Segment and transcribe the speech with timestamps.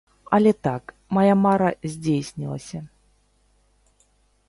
[0.37, 0.83] Але так,
[1.17, 2.79] мая мара здзейснілася.